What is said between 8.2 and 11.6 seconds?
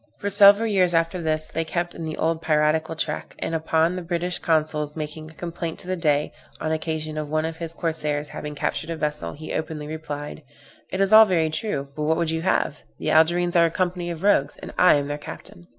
having captured a vessel, he openly replied, "It is all very